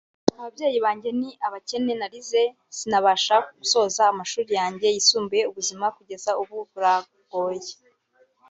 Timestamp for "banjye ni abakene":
0.85-1.93